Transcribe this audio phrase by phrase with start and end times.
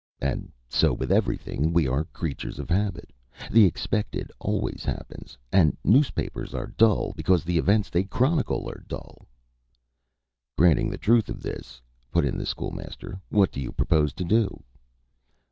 [0.19, 1.71] "And so with everything.
[1.73, 3.13] We are creatures of habit.
[3.51, 9.27] The expected always happens, and newspapers are dull because the events they chronicle are dull."
[10.57, 11.79] "Granting the truth of this,"
[12.11, 14.63] put in the School Master, "what do you propose to do?"